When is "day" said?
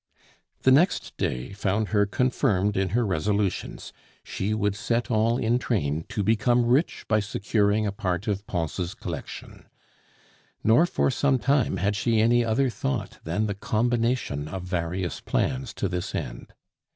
1.17-1.53